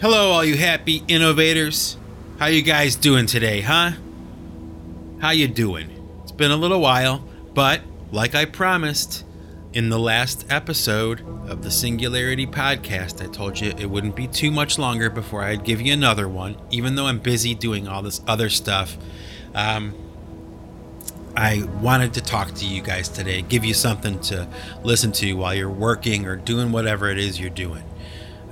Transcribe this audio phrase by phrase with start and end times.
[0.00, 1.96] Hello, all you happy innovators.
[2.38, 3.90] How you guys doing today, huh?
[5.18, 5.90] How you doing?
[6.22, 7.80] It's been a little while, but
[8.12, 9.24] like I promised
[9.72, 14.52] in the last episode of the Singularity podcast, I told you it wouldn't be too
[14.52, 18.20] much longer before I'd give you another one, even though I'm busy doing all this
[18.28, 18.96] other stuff.
[19.52, 19.96] Um,
[21.36, 24.48] I wanted to talk to you guys today, give you something to
[24.84, 27.82] listen to while you're working or doing whatever it is you're doing.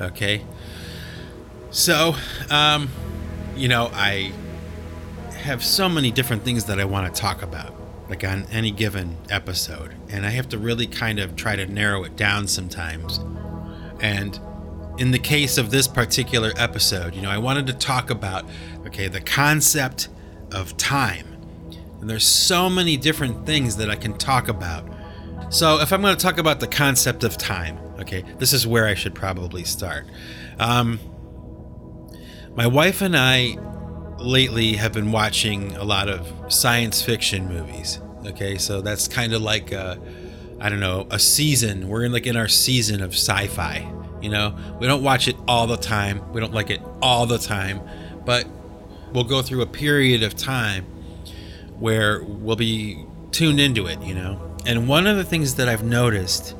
[0.00, 0.42] Okay?
[1.76, 2.16] So,
[2.48, 2.88] um,
[3.54, 4.32] you know, I
[5.34, 7.74] have so many different things that I want to talk about,
[8.08, 12.02] like on any given episode, and I have to really kind of try to narrow
[12.04, 13.20] it down sometimes.
[14.00, 14.40] And
[14.96, 18.46] in the case of this particular episode, you know, I wanted to talk about,
[18.86, 20.08] okay, the concept
[20.52, 21.26] of time.
[22.00, 24.88] And there's so many different things that I can talk about.
[25.50, 28.86] So, if I'm going to talk about the concept of time, okay, this is where
[28.86, 30.06] I should probably start.
[30.58, 30.98] Um,
[32.56, 33.58] my wife and I
[34.18, 38.00] lately have been watching a lot of science fiction movies.
[38.26, 39.98] Okay, so that's kind of like I
[40.58, 41.88] I don't know, a season.
[41.88, 43.92] We're in like in our season of sci-fi.
[44.22, 46.32] You know, we don't watch it all the time.
[46.32, 47.80] We don't like it all the time,
[48.24, 48.48] but
[49.12, 50.84] we'll go through a period of time
[51.78, 54.00] where we'll be tuned into it.
[54.00, 56.54] You know, and one of the things that I've noticed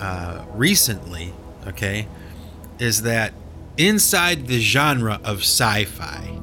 [0.00, 1.32] uh, recently,
[1.68, 2.08] okay,
[2.80, 3.32] is that
[3.76, 6.38] inside the genre of sci-fi,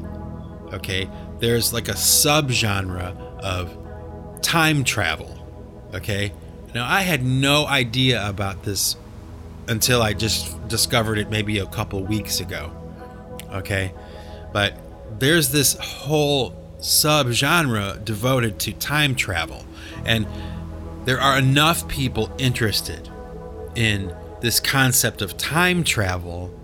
[0.74, 3.78] okay, there's like a subgenre of
[4.42, 5.38] time travel.
[5.94, 6.32] Okay.
[6.74, 8.96] Now I had no idea about this
[9.68, 12.72] until I just discovered it maybe a couple weeks ago.
[13.52, 13.94] Okay.
[14.54, 14.78] But
[15.20, 19.66] there's this whole subgenre devoted to time travel.
[20.06, 20.28] And
[21.06, 23.10] there are enough people interested
[23.76, 26.58] in this concept of time travel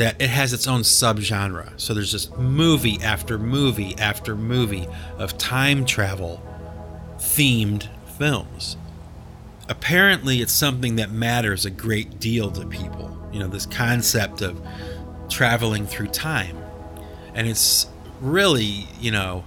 [0.00, 1.78] that it has its own subgenre.
[1.78, 4.88] So there's just movie after movie after movie
[5.18, 6.42] of time travel
[7.18, 8.78] themed films.
[9.68, 13.16] Apparently, it's something that matters a great deal to people.
[13.30, 14.60] You know, this concept of
[15.28, 16.56] traveling through time.
[17.34, 17.86] And it's
[18.20, 19.44] really, you know,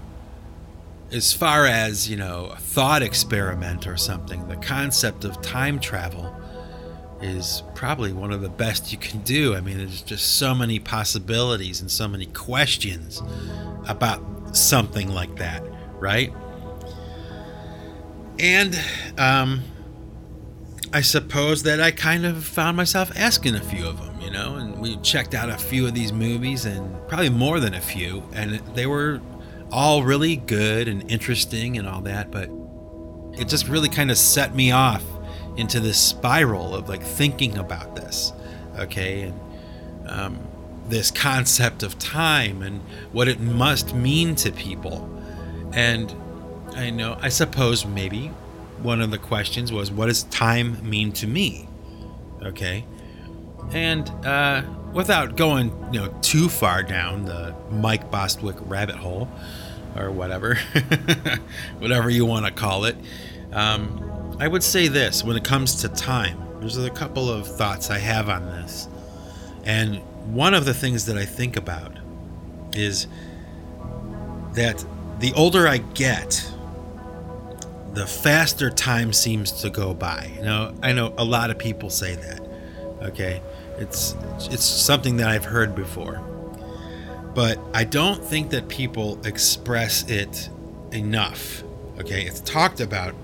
[1.12, 6.34] as far as, you know, a thought experiment or something, the concept of time travel
[7.24, 9.56] is probably one of the best you can do.
[9.56, 13.22] I mean, there's just so many possibilities and so many questions
[13.88, 14.22] about
[14.56, 15.64] something like that,
[16.00, 16.34] right?
[18.40, 18.78] And
[19.18, 19.62] um,
[20.92, 24.56] I suppose that I kind of found myself asking a few of them, you know,
[24.56, 28.24] and we checked out a few of these movies and probably more than a few,
[28.34, 29.22] and they were
[29.72, 32.50] all really good and interesting and all that, but
[33.40, 35.04] it just really kind of set me off
[35.58, 38.34] into this spiral of like thinking about this,
[38.78, 39.40] okay, and
[40.08, 40.40] um,
[40.90, 42.82] this concept of time and
[43.12, 45.10] what it must mean to people.
[45.74, 46.14] And
[46.76, 48.28] I know, I suppose maybe
[48.82, 51.68] one of the questions was, what does time mean to me?
[52.42, 52.86] Okay.
[53.72, 59.30] And uh, without going, you know, too far down the Mike Bostwick rabbit hole
[59.96, 60.56] or whatever,
[61.80, 62.98] whatever you want to call it,
[63.54, 67.90] um, I would say this when it comes to time, there's a couple of thoughts
[67.90, 68.88] I have on this.
[69.66, 69.98] And
[70.34, 71.98] one of the things that I think about
[72.74, 73.08] is
[74.54, 74.84] that
[75.20, 76.50] the older I get,
[77.94, 80.32] the faster time seems to go by.
[80.36, 82.42] You know, I know a lot of people say that.
[83.04, 83.42] Okay?
[83.78, 84.16] It's
[84.52, 86.22] it's something that I've heard before.
[87.36, 90.50] But I don't think that people express it
[90.92, 91.64] enough.
[92.00, 92.24] Okay?
[92.24, 93.16] It's talked about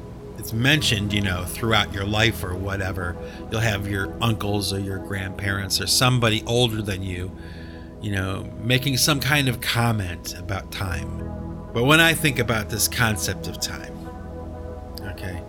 [0.50, 3.16] it's mentioned, you know, throughout your life or whatever.
[3.52, 7.32] You'll have your uncles or your grandparents or somebody older than you,
[8.02, 11.20] you know, making some kind of comment about time.
[11.72, 13.94] But when I think about this concept of time,
[15.12, 15.40] okay,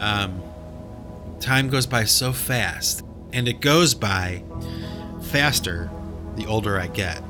[0.00, 0.42] um,
[1.38, 4.42] time goes by so fast, and it goes by
[5.26, 5.88] faster
[6.34, 7.22] the older I get.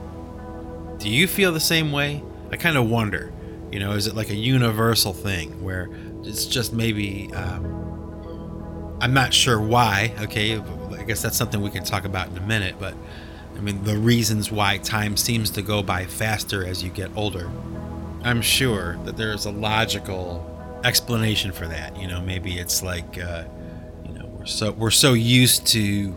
[0.97, 2.23] Do you feel the same way?
[2.51, 3.31] I kind of wonder.
[3.71, 5.91] You know, is it like a universal thing where
[6.25, 10.15] it's just maybe um, I'm not sure why.
[10.21, 12.77] Okay, I guess that's something we can talk about in a minute.
[12.79, 12.95] But
[13.57, 17.51] I mean, the reasons why time seems to go by faster as you get older.
[18.23, 20.49] I'm sure that there's a logical
[20.85, 21.99] explanation for that.
[22.01, 23.45] You know, maybe it's like, uh,
[24.07, 26.15] you know, we're so we're so used to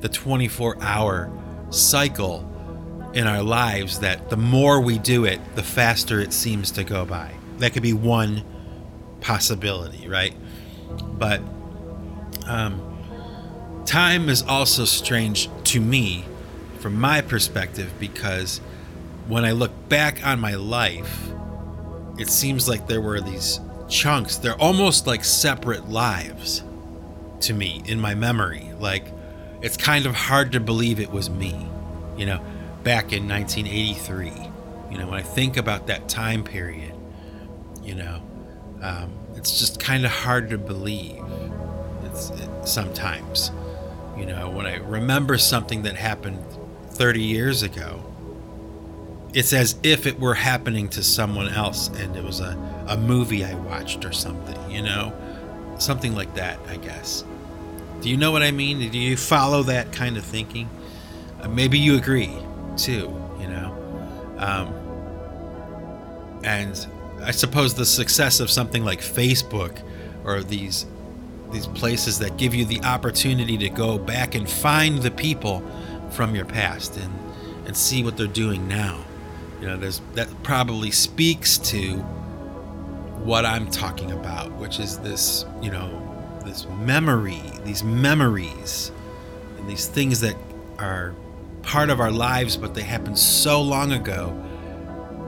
[0.00, 1.30] the 24 hour
[1.70, 2.52] cycle
[3.14, 7.04] in our lives that the more we do it, the faster it seems to go
[7.04, 7.32] by.
[7.58, 8.44] That could be one
[9.26, 10.32] possibility, right?
[11.18, 11.40] But
[12.46, 12.80] um,
[13.84, 16.24] time is also strange to me
[16.78, 18.58] from my perspective because
[19.26, 21.28] when I look back on my life,
[22.18, 23.58] it seems like there were these
[23.88, 24.36] chunks.
[24.36, 26.62] They're almost like separate lives
[27.40, 28.70] to me in my memory.
[28.78, 29.06] Like
[29.60, 31.68] it's kind of hard to believe it was me,
[32.16, 32.40] you know,
[32.84, 34.30] back in 1983.
[34.92, 36.94] You know, when I think about that time period,
[37.82, 38.22] you know,
[38.82, 41.22] um, it's just kind of hard to believe.
[42.04, 43.50] It's it, sometimes,
[44.16, 46.44] you know, when I remember something that happened
[46.90, 48.02] 30 years ago,
[49.34, 52.56] it's as if it were happening to someone else and it was a,
[52.88, 55.12] a movie I watched or something, you know?
[55.78, 57.22] Something like that, I guess.
[58.00, 58.90] Do you know what I mean?
[58.90, 60.70] Do you follow that kind of thinking?
[61.42, 62.34] Uh, maybe you agree
[62.76, 63.74] too, you know?
[64.38, 64.72] Um,
[66.44, 66.86] and
[67.22, 69.80] I suppose the success of something like Facebook
[70.24, 70.86] or these
[71.52, 75.62] these places that give you the opportunity to go back and find the people
[76.10, 77.12] from your past and
[77.66, 79.04] and see what they're doing now.
[79.60, 81.98] You know, there's that probably speaks to
[83.26, 86.02] what I'm talking about, which is this, you know,
[86.44, 88.92] this memory, these memories,
[89.58, 90.36] and these things that
[90.78, 91.14] are
[91.62, 94.28] part of our lives, but they happened so long ago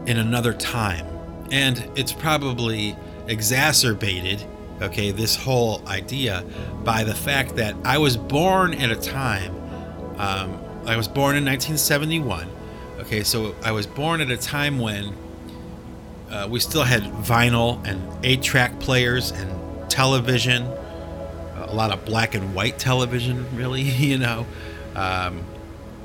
[0.07, 1.07] in another time.
[1.51, 2.97] And it's probably
[3.27, 4.45] exacerbated,
[4.83, 6.45] okay, this whole idea
[6.85, 9.55] by the fact that I was born at a time,
[10.19, 12.49] um, I was born in 1971.
[13.01, 15.15] Okay, so I was born at a time when
[16.31, 20.67] uh, we still had vinyl and eight track players and television
[21.69, 24.47] a lot of black and white television, really, you know.
[24.95, 25.45] Um,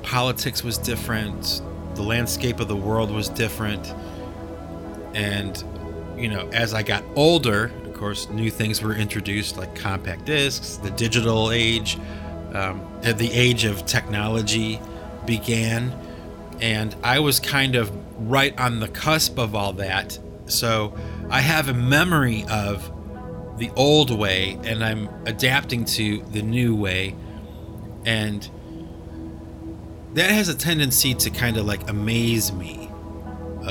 [0.02, 1.62] politics was different,
[1.94, 3.92] the landscape of the world was different.
[5.14, 5.62] And,
[6.16, 10.76] you know, as I got older, of course, new things were introduced like compact discs,
[10.76, 11.98] the digital age,
[12.52, 14.80] um, the age of technology
[15.26, 15.92] began.
[16.60, 17.90] And I was kind of
[18.28, 20.18] right on the cusp of all that.
[20.46, 20.96] So
[21.30, 22.90] I have a memory of
[23.58, 27.14] the old way and I'm adapting to the new way.
[28.04, 28.48] And
[30.14, 32.83] that has a tendency to kind of like amaze me,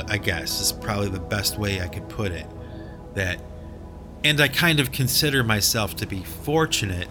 [0.08, 2.46] I guess, is probably the best way I could put it.
[3.14, 3.40] That,
[4.22, 7.08] and I kind of consider myself to be fortunate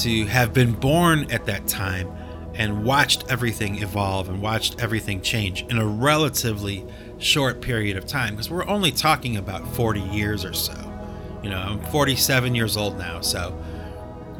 [0.00, 2.10] to have been born at that time
[2.54, 6.84] and watched everything evolve and watched everything change in a relatively
[7.18, 10.74] short period of time because we're only talking about 40 years or so.
[11.42, 13.58] You know, I'm 47 years old now, so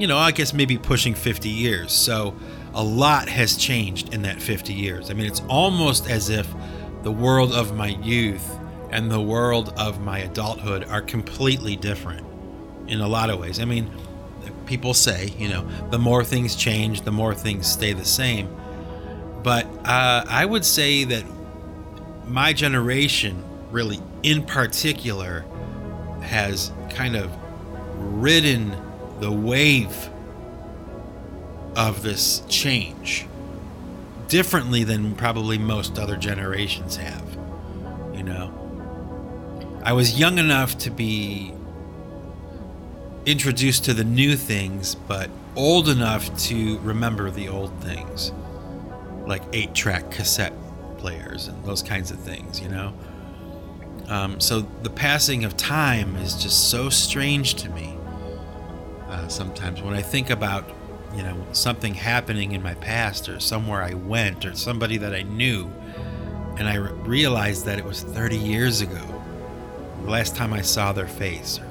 [0.00, 1.92] you know, I guess maybe pushing 50 years.
[1.92, 2.34] So
[2.72, 5.10] a lot has changed in that 50 years.
[5.10, 6.48] I mean, it's almost as if
[7.02, 8.58] the world of my youth
[8.90, 12.26] and the world of my adulthood are completely different
[12.88, 13.60] in a lot of ways.
[13.60, 13.90] I mean,
[14.66, 18.48] people say, you know, the more things change, the more things stay the same.
[19.42, 21.24] But uh, I would say that
[22.26, 25.44] my generation, really in particular,
[26.22, 27.30] has kind of
[27.96, 28.76] ridden
[29.20, 30.10] the wave
[31.76, 33.26] of this change
[34.30, 37.36] differently than probably most other generations have.
[38.14, 41.52] You know, I was young enough to be
[43.26, 48.32] introduced to the new things, but old enough to remember the old things,
[49.26, 50.54] like eight track cassette
[50.96, 52.94] players and those kinds of things, you know?
[54.08, 57.96] Um, so the passing of time is just so strange to me.
[59.08, 60.70] Uh, sometimes when I think about,
[61.14, 65.22] you know, something happening in my past or somewhere I went or somebody that I
[65.22, 65.70] knew,
[66.56, 69.02] and I re- realized that it was 30 years ago,
[70.02, 71.66] the last time I saw their face, or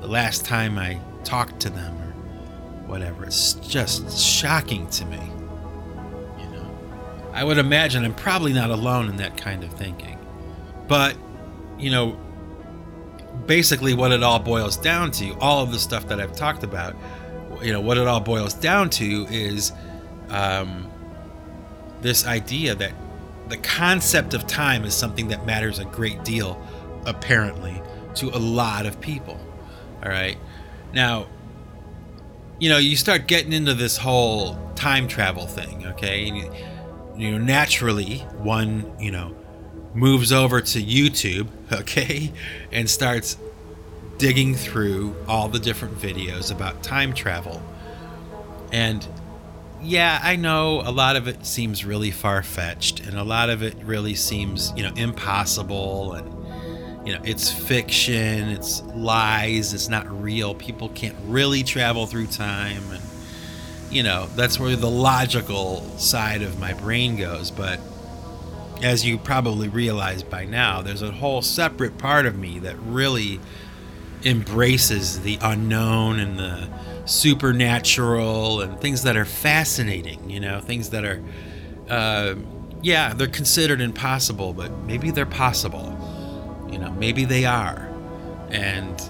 [0.00, 3.24] the last time I talked to them, or whatever.
[3.24, 5.20] It's just shocking to me.
[6.38, 6.70] You know,
[7.32, 10.18] I would imagine I'm probably not alone in that kind of thinking,
[10.88, 11.16] but
[11.78, 12.18] you know,
[13.46, 16.94] basically what it all boils down to, all of the stuff that I've talked about,
[17.62, 19.72] you know, what it all boils down to is
[20.28, 20.90] um,
[22.00, 22.92] this idea that
[23.48, 26.64] the concept of time is something that matters a great deal,
[27.06, 27.82] apparently,
[28.14, 29.38] to a lot of people.
[30.02, 30.38] All right.
[30.92, 31.26] Now,
[32.58, 36.24] you know, you start getting into this whole time travel thing, okay?
[36.24, 36.52] You,
[37.16, 39.34] you know, naturally, one, you know,
[39.94, 42.32] moves over to YouTube, okay,
[42.70, 43.36] and starts
[44.20, 47.62] digging through all the different videos about time travel.
[48.70, 49.06] And
[49.82, 53.62] yeah, I know a lot of it seems really far fetched, and a lot of
[53.62, 60.06] it really seems, you know, impossible, and you know, it's fiction, it's lies, it's not
[60.22, 60.54] real.
[60.54, 63.02] People can't really travel through time, and
[63.90, 67.50] you know, that's where the logical side of my brain goes.
[67.50, 67.80] But
[68.82, 73.40] as you probably realize by now, there's a whole separate part of me that really
[74.24, 76.68] embraces the unknown and the
[77.04, 81.22] supernatural and things that are fascinating, you know, things that are,
[81.88, 82.34] uh,
[82.82, 85.96] yeah, they're considered impossible, but maybe they're possible.
[86.70, 87.88] You know, maybe they are.
[88.50, 89.00] And,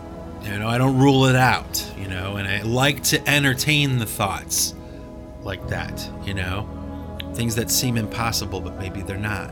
[0.42, 4.06] you know, I don't rule it out, you know, and I like to entertain the
[4.06, 4.74] thoughts
[5.42, 6.68] like that, you know,
[7.34, 9.50] things that seem impossible, but maybe they're not.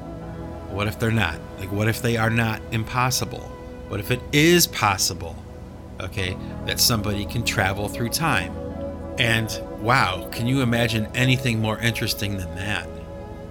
[0.70, 1.38] What if they're not?
[1.58, 3.40] Like, what if they are not impossible?
[3.88, 5.36] What if it is possible?
[6.00, 6.36] Okay,
[6.66, 8.54] that somebody can travel through time.
[9.18, 9.50] And
[9.80, 12.88] wow, can you imagine anything more interesting than that?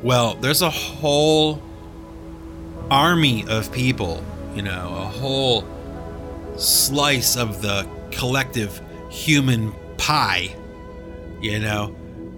[0.01, 1.61] Well, there's a whole
[2.89, 4.23] army of people,
[4.55, 5.65] you know, a whole
[6.57, 10.55] slice of the collective human pie,
[11.41, 11.95] you know,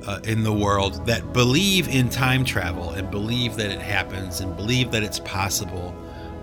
[0.08, 4.56] uh, in the world that believe in time travel and believe that it happens and
[4.56, 5.94] believe that it's possible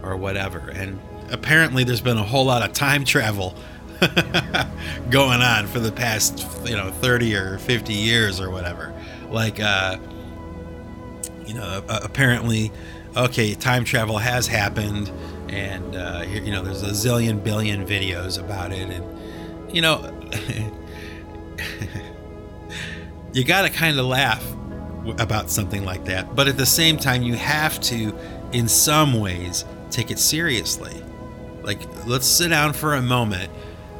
[0.03, 0.71] or whatever.
[0.71, 3.55] And apparently there's been a whole lot of time travel
[5.11, 8.93] going on for the past you know 30 or 50 years or whatever.
[9.31, 9.99] Like uh
[11.47, 12.73] you know apparently
[13.17, 15.11] okay time travel has happened
[15.49, 20.13] and uh you know there's a zillion billion videos about it and you know
[23.33, 24.45] you got to kind of laugh
[25.19, 28.15] about something like that but at the same time you have to
[28.53, 31.03] in some ways take it seriously
[31.67, 33.51] like, let's sit down for a moment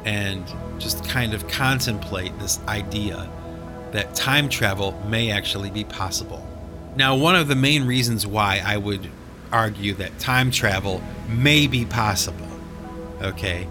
[0.05, 0.43] and
[0.79, 3.29] just kind of contemplate this idea
[3.91, 6.41] that time travel may actually be possible.
[6.95, 9.09] Now, one of the main reasons why I would
[9.51, 12.47] argue that time travel may be possible,
[13.21, 13.67] okay,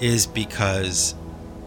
[0.00, 1.14] is because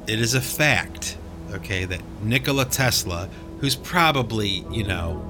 [0.08, 1.16] it is a fact,
[1.52, 5.28] okay, that Nikola Tesla, who's probably, you know,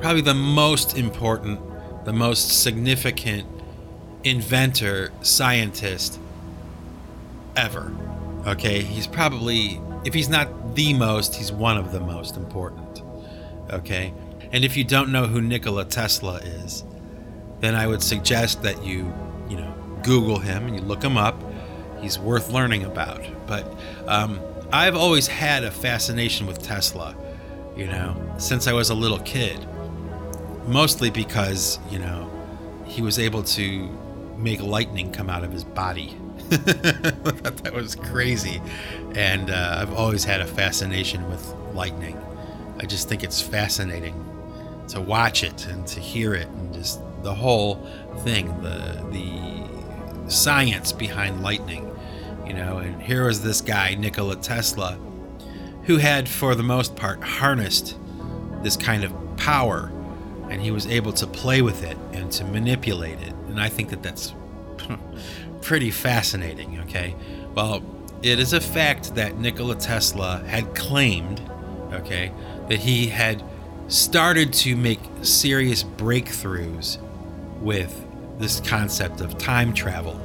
[0.00, 1.58] probably the most important,
[2.04, 3.46] the most significant
[4.24, 6.18] inventor, scientist
[7.56, 7.94] ever.
[8.46, 13.02] Okay, he's probably, if he's not the most, he's one of the most important.
[13.70, 14.12] Okay,
[14.52, 16.84] and if you don't know who Nikola Tesla is,
[17.60, 19.12] then I would suggest that you,
[19.48, 21.40] you know, Google him and you look him up.
[22.00, 23.24] He's worth learning about.
[23.46, 23.72] But
[24.08, 24.40] um,
[24.72, 27.14] I've always had a fascination with Tesla,
[27.76, 29.64] you know, since I was a little kid.
[30.66, 32.30] Mostly because, you know,
[32.86, 33.88] he was able to
[34.42, 36.16] make lightning come out of his body.
[36.50, 38.60] I thought that was crazy.
[39.14, 42.20] And uh, I've always had a fascination with lightning.
[42.78, 44.14] I just think it's fascinating
[44.88, 47.86] to watch it and to hear it and just the whole
[48.18, 51.88] thing, the the science behind lightning,
[52.46, 52.78] you know.
[52.78, 54.98] And here was this guy, Nikola Tesla,
[55.84, 57.96] who had, for the most part, harnessed
[58.62, 59.92] this kind of power,
[60.50, 63.90] and he was able to play with it and to manipulate it and I think
[63.90, 64.34] that that's
[65.60, 67.14] pretty fascinating, okay?
[67.54, 67.82] Well,
[68.22, 71.40] it is a fact that Nikola Tesla had claimed,
[71.92, 72.32] okay,
[72.68, 73.42] that he had
[73.88, 76.98] started to make serious breakthroughs
[77.60, 78.06] with
[78.38, 80.18] this concept of time travel.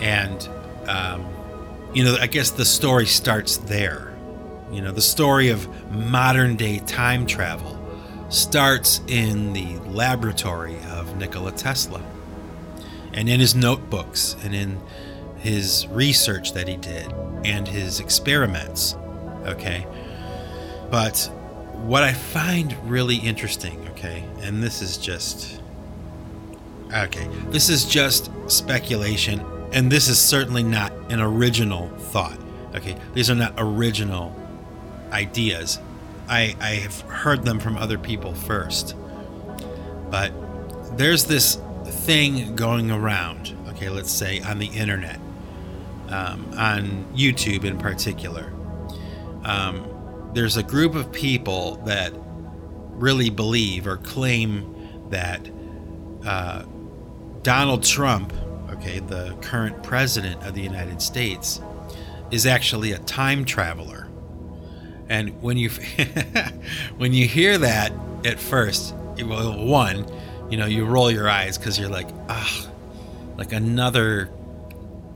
[0.00, 0.48] And,
[0.86, 1.24] um,
[1.94, 4.12] you know, I guess the story starts there.
[4.72, 7.80] You know, the story of modern day time travel
[8.30, 12.02] starts in the laboratory of Nikola Tesla
[13.12, 14.80] and in his notebooks and in
[15.38, 17.12] his research that he did
[17.44, 18.94] and his experiments.
[19.44, 19.86] Okay.
[20.90, 21.30] But
[21.84, 25.60] what I find really interesting, okay, and this is just.
[26.92, 29.40] Okay, this is just speculation,
[29.72, 32.38] and this is certainly not an original thought.
[32.74, 34.34] Okay, these are not original
[35.10, 35.80] ideas.
[36.28, 38.94] I, I have heard them from other people first.
[40.10, 40.32] But
[40.96, 45.18] there's this thing going around, okay, let's say on the internet,
[46.08, 48.52] um, on YouTube in particular.
[49.44, 49.86] Um,
[50.34, 52.12] there's a group of people that
[52.90, 54.74] really believe or claim
[55.10, 55.48] that
[56.24, 56.64] uh,
[57.42, 58.32] Donald Trump,
[58.70, 61.60] okay, the current president of the United States,
[62.30, 64.08] is actually a time traveler.
[65.08, 65.70] And when you
[66.96, 67.92] when you hear that
[68.24, 70.06] at first, well, one,
[70.50, 72.68] you know, you roll your eyes because you're like, ah,
[73.36, 74.30] like another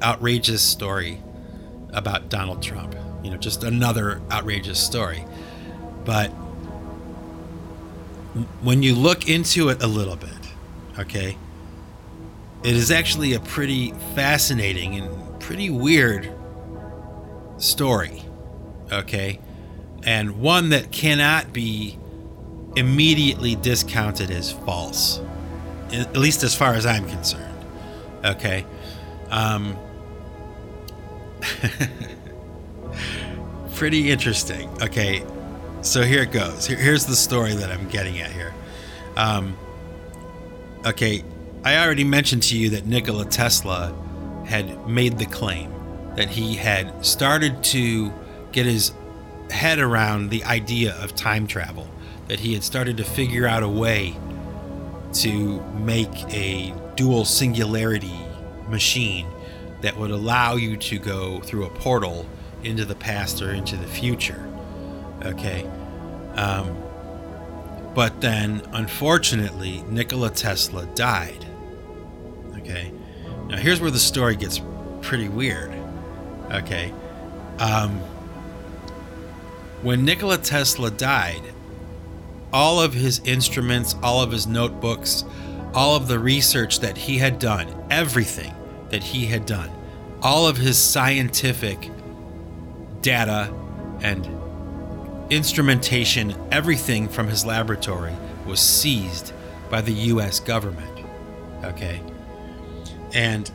[0.03, 1.23] outrageous story
[1.93, 2.95] about Donald Trump.
[3.23, 5.25] You know, just another outrageous story.
[6.05, 6.29] But
[8.63, 10.31] when you look into it a little bit,
[10.99, 11.37] okay,
[12.63, 16.33] it is actually a pretty fascinating and pretty weird
[17.59, 18.23] story.
[18.93, 19.41] Okay?
[20.05, 21.99] And one that cannot be
[22.79, 25.21] immediately discounted as false,
[25.93, 27.65] at least as far as I'm concerned.
[28.25, 28.65] Okay?
[29.31, 29.77] Um,
[33.75, 34.69] pretty interesting.
[34.83, 35.25] Okay,
[35.83, 36.67] so here it goes.
[36.67, 38.55] Here, here's the story that I'm getting at here.
[39.17, 39.57] Um,
[40.87, 41.25] okay,
[41.65, 43.95] I already mentioned to you that Nikola Tesla
[44.47, 45.73] had made the claim
[46.15, 48.13] that he had started to
[48.53, 48.93] get his
[49.51, 51.89] head around the idea of time travel,
[52.29, 54.17] that he had started to figure out a way
[55.13, 58.19] to make a dual singularity
[58.69, 59.27] machine
[59.81, 62.27] that would allow you to go through a portal
[62.63, 64.45] into the past or into the future.
[65.25, 65.69] Okay.
[66.35, 66.77] Um,
[67.95, 71.47] but then, unfortunately, Nikola Tesla died.
[72.59, 72.93] Okay.
[73.49, 74.61] Now, here's where the story gets
[75.01, 75.73] pretty weird.
[76.51, 76.93] Okay.
[77.59, 77.99] Um,
[79.83, 81.43] when Nikola Tesla died,
[82.53, 85.25] all of his instruments, all of his notebooks,
[85.75, 88.55] all of the research that he had done, everything
[88.91, 89.71] that he had done,
[90.23, 91.91] all of his scientific
[93.03, 93.53] data
[94.01, 94.29] and
[95.31, 98.15] instrumentation, everything from his laboratory
[98.47, 99.33] was seized
[99.71, 101.05] by the US government.
[101.65, 102.01] Okay.
[103.13, 103.51] And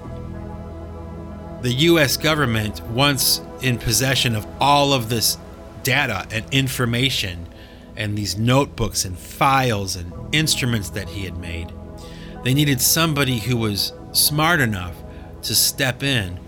[1.62, 5.38] the US government, once in possession of all of this
[5.84, 7.48] data and information
[7.96, 11.72] and these notebooks and files and instruments that he had made,
[12.44, 14.96] they needed somebody who was smart enough
[15.44, 16.40] to step in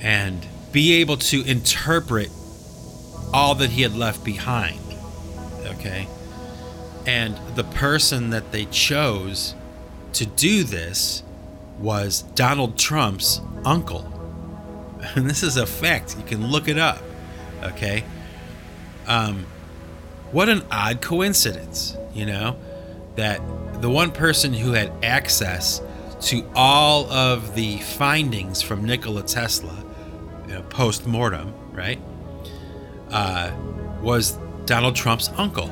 [0.00, 2.30] and be able to interpret
[3.32, 4.78] all that he had left behind.
[5.64, 6.06] Okay?
[7.06, 9.54] And the person that they chose
[10.14, 11.22] to do this
[11.78, 14.10] was Donald Trump's uncle.
[15.16, 16.16] And this is a fact.
[16.16, 17.02] You can look it up.
[17.62, 18.04] Okay?
[19.06, 19.44] Um,
[20.34, 22.56] what an odd coincidence, you know,
[23.14, 23.40] that
[23.80, 25.80] the one person who had access
[26.22, 29.84] to all of the findings from Nikola Tesla
[30.48, 32.00] you know, post mortem, right,
[33.10, 33.52] uh,
[34.02, 35.70] was Donald Trump's uncle,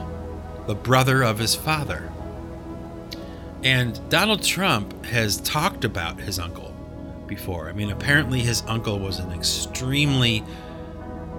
[0.68, 2.08] the brother of his father.
[3.64, 6.72] And Donald Trump has talked about his uncle
[7.26, 7.68] before.
[7.68, 10.44] I mean, apparently his uncle was an extremely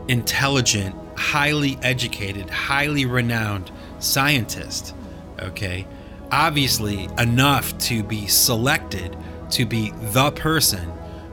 [0.09, 4.93] intelligent, highly educated, highly renowned scientist.
[5.39, 5.88] Okay.
[6.32, 9.15] Obviously, enough to be selected
[9.52, 10.91] to be the person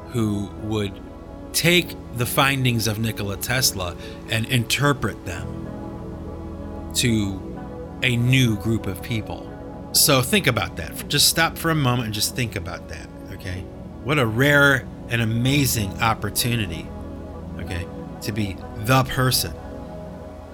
[0.09, 0.93] who would
[1.53, 3.97] take the findings of Nikola Tesla
[4.29, 7.41] and interpret them to
[8.03, 9.47] a new group of people.
[9.93, 11.09] So think about that.
[11.09, 13.61] Just stop for a moment and just think about that, okay?
[14.05, 16.87] What a rare and amazing opportunity,
[17.59, 17.87] okay,
[18.23, 19.53] to be the person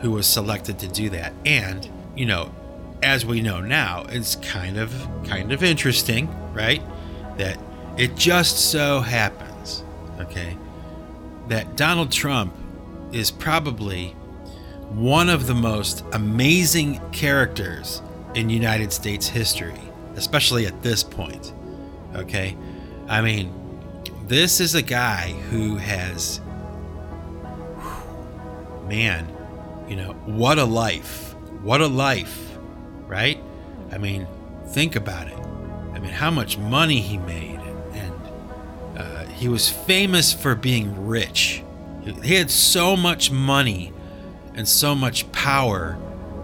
[0.06, 1.32] who was selected to do that.
[1.44, 2.54] And, you know,
[3.02, 6.80] as we know now, it's kind of kind of interesting, right?
[7.38, 7.58] That
[7.98, 9.82] it just so happens,
[10.20, 10.56] okay,
[11.48, 12.54] that Donald Trump
[13.10, 14.10] is probably
[14.90, 18.00] one of the most amazing characters
[18.36, 19.80] in United States history,
[20.14, 21.52] especially at this point.
[22.14, 22.56] Okay?
[23.08, 23.52] I mean,
[24.28, 26.40] this is a guy who has
[28.86, 29.35] man,
[29.88, 31.34] you know, what a life.
[31.62, 32.56] What a life,
[33.06, 33.42] right?
[33.92, 34.26] I mean,
[34.68, 35.38] think about it.
[35.94, 37.60] I mean, how much money he made
[37.92, 38.12] And
[38.98, 41.62] uh, he was famous for being rich.
[42.22, 43.92] He had so much money
[44.54, 45.98] and so much power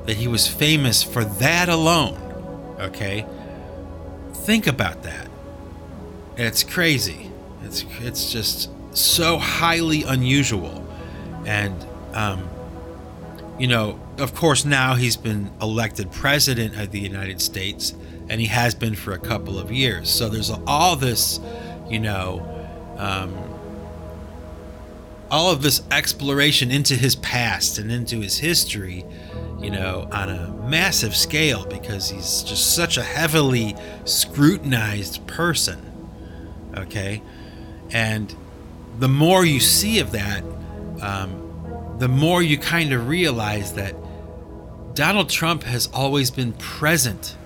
[0.07, 2.18] that he was famous for that alone.
[2.81, 3.26] Okay?
[4.33, 5.28] Think about that.
[6.37, 7.31] It's crazy.
[7.62, 10.87] It's it's just so highly unusual.
[11.46, 12.48] And um,
[13.62, 17.94] you know, of course now he's been elected president of the United States
[18.29, 20.11] and he has been for a couple of years.
[20.11, 21.38] So there's all this,
[21.88, 22.44] you know,
[22.98, 23.33] um,
[25.31, 29.05] all of this exploration into his past and into his history,
[29.61, 35.81] you know, on a massive scale because he's just such a heavily scrutinized person.
[36.77, 37.22] Okay?
[37.92, 38.35] And
[38.98, 40.42] the more you see of that,
[41.01, 41.41] um,
[41.98, 43.94] the more you kind of realize that
[44.94, 47.37] Donald Trump has always been present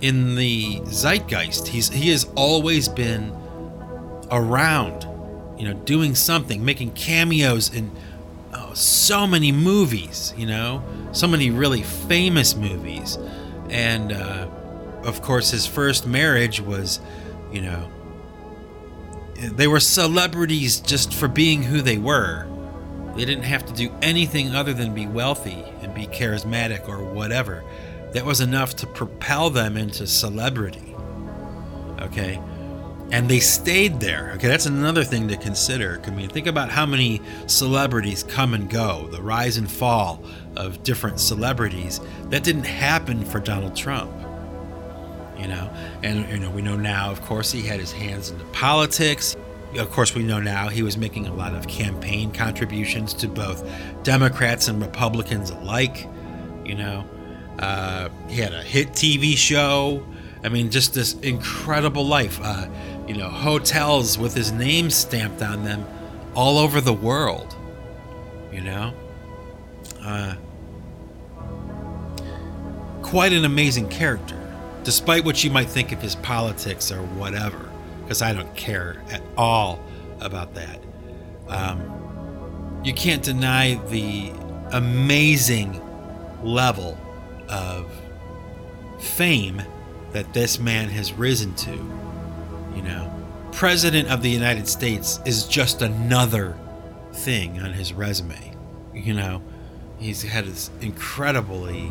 [0.00, 1.68] in the zeitgeist.
[1.68, 3.32] He's he has always been
[4.30, 5.06] around,
[5.58, 7.90] you know, doing something, making cameos in
[8.52, 13.16] oh, so many movies, you know, so many really famous movies.
[13.70, 14.48] And uh,
[15.04, 17.00] of course, his first marriage was,
[17.52, 17.88] you know,
[19.36, 22.46] they were celebrities just for being who they were.
[23.16, 27.64] They didn't have to do anything other than be wealthy and be charismatic or whatever.
[28.12, 30.94] That was enough to propel them into celebrity.
[32.00, 32.40] Okay?
[33.10, 34.32] And they stayed there.
[34.36, 36.00] Okay, that's another thing to consider.
[36.04, 40.24] I mean, think about how many celebrities come and go, the rise and fall
[40.56, 42.00] of different celebrities.
[42.30, 44.10] That didn't happen for Donald Trump
[45.38, 45.70] you know
[46.02, 49.36] and you know we know now of course he had his hands into politics
[49.76, 53.68] of course, we know now he was making a lot of campaign contributions to both
[54.02, 56.08] Democrats and Republicans alike.
[56.64, 57.04] You know,
[57.58, 60.06] uh, he had a hit TV show.
[60.42, 62.38] I mean, just this incredible life.
[62.42, 62.68] Uh,
[63.08, 65.86] you know, hotels with his name stamped on them
[66.34, 67.54] all over the world.
[68.52, 68.94] You know,
[70.02, 70.34] uh,
[73.02, 74.38] quite an amazing character,
[74.84, 77.63] despite what you might think of his politics or whatever
[78.04, 79.80] because I don't care at all
[80.20, 80.78] about that.
[81.48, 84.30] Um, you can't deny the
[84.72, 85.80] amazing
[86.42, 86.98] level
[87.48, 87.90] of
[89.00, 89.62] fame
[90.12, 91.72] that this man has risen to.
[92.76, 93.10] You know,
[93.52, 96.56] President of the United States is just another
[97.12, 98.54] thing on his resume.
[98.92, 99.42] You know,
[99.98, 101.90] he's had this incredibly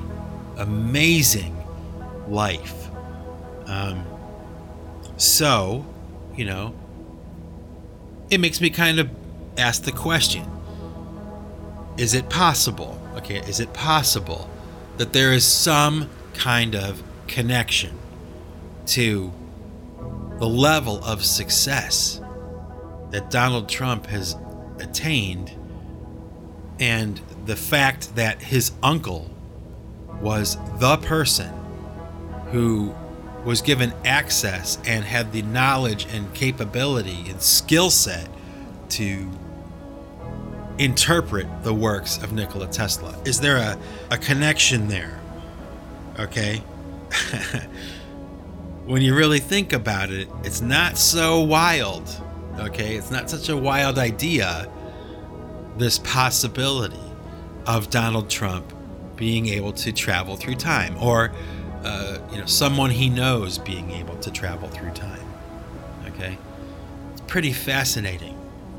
[0.58, 1.58] amazing
[2.28, 2.88] life.
[3.66, 4.06] Um,
[5.18, 5.86] so,
[6.36, 6.74] you know,
[8.30, 9.10] it makes me kind of
[9.58, 10.46] ask the question
[11.98, 14.50] is it possible, okay, is it possible
[14.98, 17.98] that there is some kind of connection
[18.88, 19.32] to
[20.40, 22.20] the level of success
[23.12, 24.36] that Donald Trump has
[24.80, 25.52] attained
[26.80, 29.30] and the fact that his uncle
[30.22, 31.54] was the person
[32.52, 32.94] who
[33.46, 38.28] was given access and had the knowledge and capability and skill set
[38.90, 39.30] to
[40.78, 43.16] interpret the works of Nikola Tesla.
[43.26, 43.78] Is there a,
[44.12, 45.20] a connection there?
[46.20, 46.58] Okay.
[48.86, 52.10] when you really think about it, it's not so wild.
[52.60, 52.96] Okay.
[52.96, 54.70] It's not such a wild idea,
[55.78, 57.00] this possibility
[57.66, 58.74] of Donald Trump
[59.16, 61.32] being able to travel through time or
[61.84, 65.28] uh, you know, someone he knows being able to travel through time.
[66.08, 66.38] Okay,
[67.12, 68.38] it's pretty fascinating,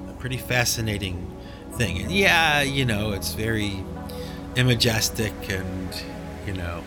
[0.09, 1.31] a pretty fascinating
[1.73, 1.99] thing.
[1.99, 3.85] And yeah, you know, it's very
[4.57, 6.03] imagistic and
[6.47, 6.85] you know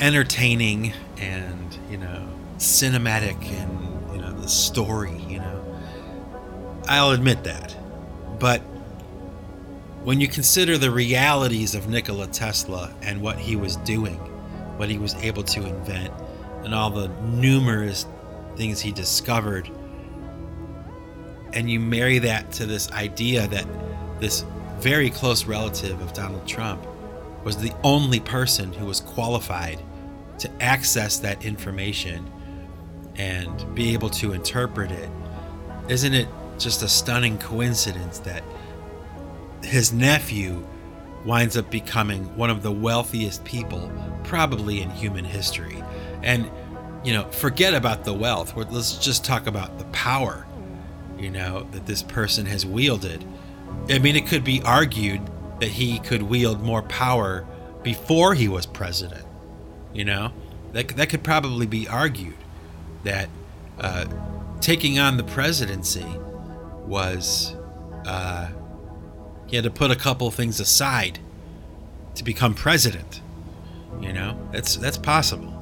[0.00, 5.16] entertaining and you know cinematic and you know the story.
[5.28, 5.78] You know,
[6.88, 7.76] I'll admit that,
[8.38, 8.60] but
[10.06, 14.20] when you consider the realities of Nikola Tesla and what he was doing,
[14.76, 16.12] what he was able to invent,
[16.64, 18.06] and all the numerous
[18.56, 19.70] things he discovered,
[21.52, 23.66] and you marry that to this idea that
[24.20, 24.44] this
[24.78, 26.86] very close relative of Donald Trump
[27.44, 29.78] was the only person who was qualified
[30.38, 32.30] to access that information
[33.16, 35.08] and be able to interpret it,
[35.88, 38.42] isn't it just a stunning coincidence that
[39.62, 40.66] his nephew
[41.26, 43.90] winds up becoming one of the wealthiest people
[44.22, 45.82] probably in human history.
[46.22, 46.48] And,
[47.04, 48.56] you know, forget about the wealth.
[48.56, 50.46] Let's just talk about the power,
[51.18, 53.24] you know, that this person has wielded.
[53.90, 55.20] I mean, it could be argued
[55.60, 57.44] that he could wield more power
[57.82, 59.26] before he was president,
[59.92, 60.32] you know?
[60.72, 62.36] That, that could probably be argued
[63.04, 63.28] that
[63.78, 64.06] uh,
[64.60, 66.06] taking on the presidency
[66.86, 67.54] was.
[68.04, 68.48] Uh,
[69.46, 71.18] he had to put a couple things aside
[72.14, 73.20] to become president.
[74.00, 75.52] You know, that's that's possible.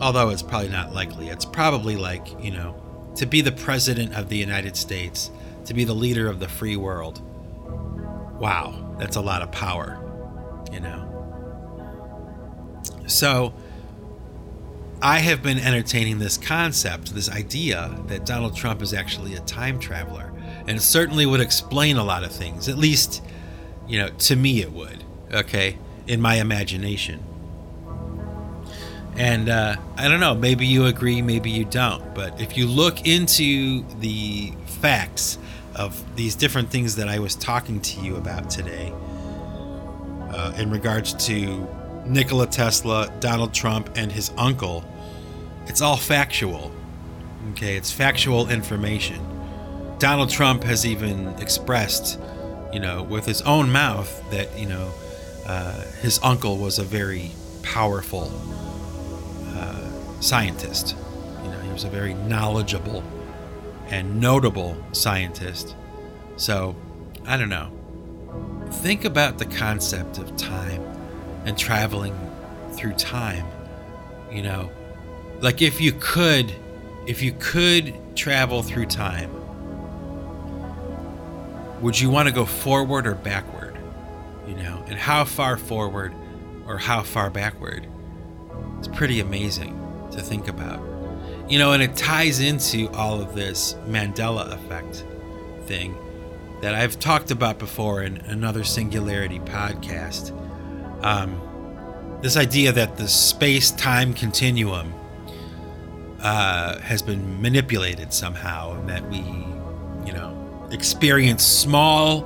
[0.00, 1.28] Although it's probably not likely.
[1.28, 2.82] It's probably like, you know,
[3.16, 5.30] to be the president of the United States,
[5.66, 7.20] to be the leader of the free world.
[8.40, 10.00] Wow, that's a lot of power,
[10.72, 11.08] you know.
[13.06, 13.52] So,
[15.00, 19.78] I have been entertaining this concept, this idea that Donald Trump is actually a time
[19.78, 20.31] traveler
[20.66, 22.68] and certainly would explain a lot of things.
[22.68, 23.22] At least,
[23.86, 25.04] you know, to me it would.
[25.32, 27.22] Okay, in my imagination.
[29.16, 32.14] And uh, I don't know, maybe you agree, maybe you don't.
[32.14, 35.38] But if you look into the facts
[35.74, 38.92] of these different things that I was talking to you about today,
[40.30, 41.68] uh, in regards to
[42.06, 44.84] Nikola Tesla, Donald Trump, and his uncle,
[45.66, 46.72] it's all factual.
[47.50, 49.31] Okay, it's factual information.
[50.02, 52.18] Donald Trump has even expressed,
[52.72, 54.92] you know, with his own mouth that, you know,
[55.46, 57.30] uh, his uncle was a very
[57.62, 58.32] powerful
[59.54, 60.96] uh, scientist.
[61.44, 63.04] You know, he was a very knowledgeable
[63.90, 65.76] and notable scientist.
[66.36, 66.74] So
[67.24, 67.70] I don't know.
[68.72, 70.82] Think about the concept of time
[71.44, 72.18] and traveling
[72.72, 73.46] through time.
[74.32, 74.70] You know,
[75.40, 76.52] like if you could,
[77.06, 79.41] if you could travel through time,
[81.82, 83.76] would you want to go forward or backward?
[84.46, 86.14] You know, and how far forward
[86.66, 87.86] or how far backward?
[88.78, 89.78] It's pretty amazing
[90.12, 90.80] to think about.
[91.48, 95.04] You know, and it ties into all of this Mandela effect
[95.66, 95.96] thing
[96.60, 100.30] that I've talked about before in another Singularity podcast.
[101.04, 101.40] Um,
[102.22, 104.94] this idea that the space time continuum
[106.20, 109.18] uh, has been manipulated somehow, and that we,
[110.06, 110.41] you know,
[110.72, 112.22] experience small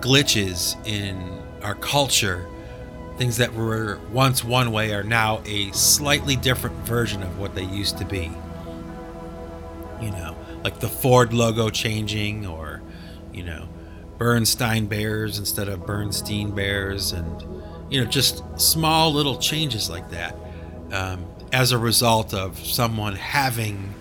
[0.00, 2.46] glitches in our culture.
[3.18, 7.64] Things that were once one way are now a slightly different version of what they
[7.64, 8.30] used to be.
[10.00, 12.82] You know, like the Ford logo changing, or,
[13.32, 13.68] you know,
[14.18, 17.42] Bernstein Bears instead of Bernstein Bears, and,
[17.90, 20.34] you know, just small little changes like that.
[20.90, 23.94] Um, as a result of someone having,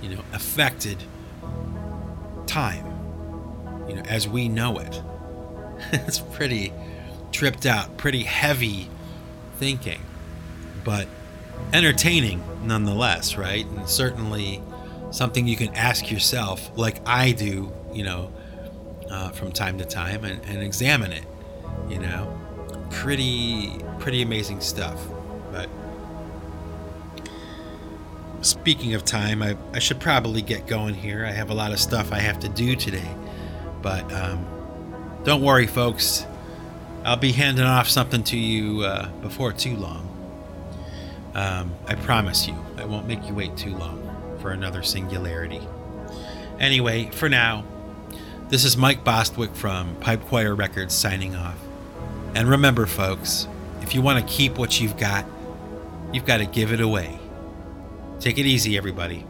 [0.00, 0.98] you know, affected
[2.46, 2.86] time,
[3.88, 5.02] you know, as we know it.
[5.92, 6.72] it's pretty
[7.32, 8.88] tripped out, pretty heavy
[9.56, 10.00] thinking,
[10.84, 11.08] but
[11.72, 13.66] entertaining nonetheless, right?
[13.66, 14.62] And certainly
[15.10, 18.32] something you can ask yourself, like I do, you know,
[19.10, 21.24] uh, from time to time, and, and examine it.
[21.88, 22.38] You know,
[22.90, 25.00] pretty pretty amazing stuff.
[25.50, 25.68] But
[28.40, 31.26] speaking of time, I, I should probably get going here.
[31.26, 33.08] I have a lot of stuff I have to do today.
[33.82, 34.46] But um,
[35.24, 36.24] don't worry, folks.
[37.04, 40.08] I'll be handing off something to you uh, before too long.
[41.34, 45.60] Um, I promise you, I won't make you wait too long for another singularity.
[46.60, 47.64] Anyway, for now,
[48.48, 51.58] this is Mike Bostwick from Pipe Choir Records signing off.
[52.34, 53.48] And remember, folks,
[53.80, 55.24] if you want to keep what you've got,
[56.12, 57.18] you've got to give it away.
[58.20, 59.26] Take it easy, everybody.